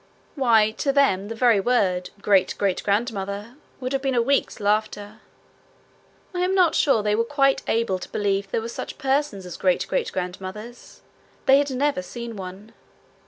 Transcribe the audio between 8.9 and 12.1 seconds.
persons as great great grandmothers; they had never